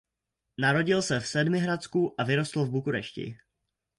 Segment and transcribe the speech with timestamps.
[0.57, 3.37] Narodil se v Sedmihradsku a vyrostl v Bukurešti.